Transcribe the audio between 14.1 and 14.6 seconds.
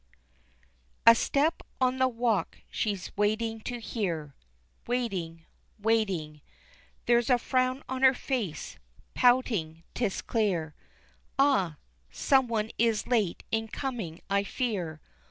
I